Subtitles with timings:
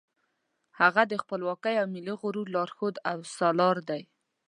[0.79, 4.01] هغه د خپلواکۍ او ملي غرور لارښود او سالار دی.